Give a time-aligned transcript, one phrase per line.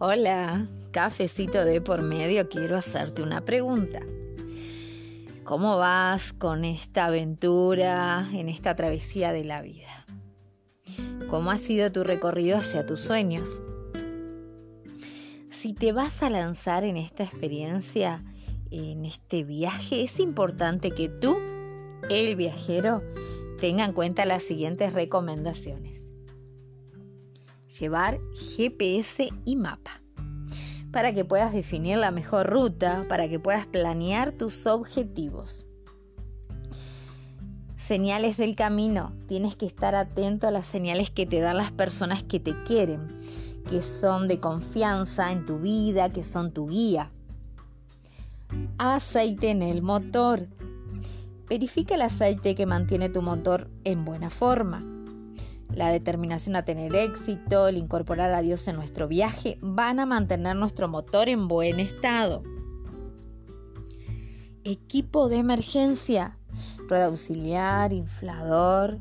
[0.00, 3.98] Hola, cafecito de por medio, quiero hacerte una pregunta.
[5.42, 9.88] ¿Cómo vas con esta aventura, en esta travesía de la vida?
[11.26, 13.60] ¿Cómo ha sido tu recorrido hacia tus sueños?
[15.50, 18.24] Si te vas a lanzar en esta experiencia,
[18.70, 21.38] en este viaje, es importante que tú,
[22.08, 23.02] el viajero,
[23.60, 26.07] tenga en cuenta las siguientes recomendaciones
[27.68, 30.02] llevar GPS y mapa
[30.90, 35.66] para que puedas definir la mejor ruta, para que puedas planear tus objetivos.
[37.76, 39.14] Señales del camino.
[39.26, 43.06] Tienes que estar atento a las señales que te dan las personas que te quieren,
[43.68, 47.12] que son de confianza en tu vida, que son tu guía.
[48.78, 50.48] Aceite en el motor.
[51.48, 54.97] Verifica el aceite que mantiene tu motor en buena forma
[55.78, 60.56] la determinación a tener éxito, el incorporar a Dios en nuestro viaje, van a mantener
[60.56, 62.42] nuestro motor en buen estado.
[64.64, 66.36] Equipo de emergencia,
[66.88, 68.98] rueda auxiliar, inflador.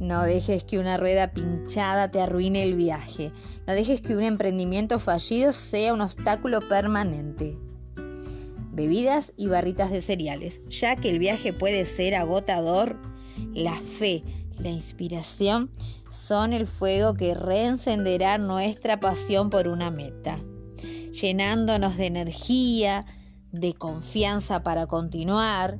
[0.00, 3.30] No dejes que una rueda pinchada te arruine el viaje.
[3.68, 7.60] No dejes que un emprendimiento fallido sea un obstáculo permanente.
[8.72, 12.96] Bebidas y barritas de cereales, ya que el viaje puede ser agotador,
[13.54, 14.24] la fe,
[14.58, 15.70] la inspiración
[16.08, 20.38] son el fuego que reencenderá nuestra pasión por una meta,
[21.12, 23.04] llenándonos de energía,
[23.52, 25.78] de confianza para continuar.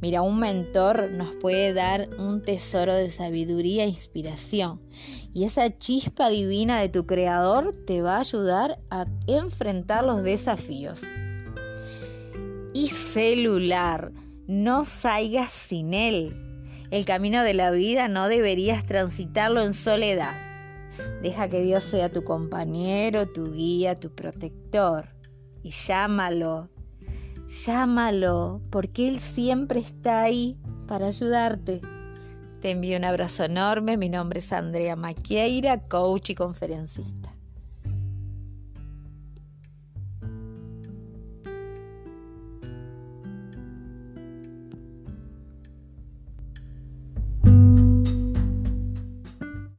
[0.00, 4.82] Mira, un mentor nos puede dar un tesoro de sabiduría e inspiración.
[5.32, 11.02] Y esa chispa divina de tu creador te va a ayudar a enfrentar los desafíos.
[12.74, 14.12] Y celular,
[14.46, 16.53] no salgas sin él.
[16.90, 20.34] El camino de la vida no deberías transitarlo en soledad.
[21.22, 25.08] Deja que Dios sea tu compañero, tu guía, tu protector.
[25.62, 26.70] Y llámalo,
[27.46, 31.80] llámalo, porque Él siempre está ahí para ayudarte.
[32.60, 33.96] Te envío un abrazo enorme.
[33.96, 37.34] Mi nombre es Andrea Maquieira, coach y conferencista.